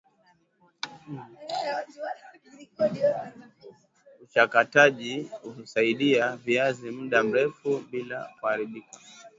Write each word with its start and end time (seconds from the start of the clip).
Uchakataji 4.23 5.29
husaidia 5.57 6.37
viazi 6.37 6.91
muda 6.91 7.23
mrefu 7.23 7.77
bila 7.91 8.29
kuharibika 8.39 8.99